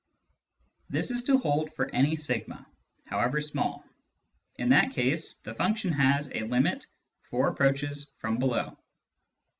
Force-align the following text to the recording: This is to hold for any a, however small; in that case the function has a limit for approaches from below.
This 0.89 1.11
is 1.11 1.23
to 1.25 1.37
hold 1.37 1.75
for 1.75 1.87
any 1.93 2.17
a, 2.17 2.65
however 3.05 3.39
small; 3.39 3.85
in 4.55 4.69
that 4.69 4.93
case 4.93 5.35
the 5.35 5.53
function 5.53 5.93
has 5.93 6.27
a 6.33 6.41
limit 6.47 6.87
for 7.29 7.49
approaches 7.49 8.11
from 8.17 8.39
below. 8.39 8.79